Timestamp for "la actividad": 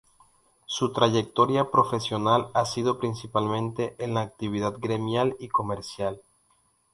4.15-4.73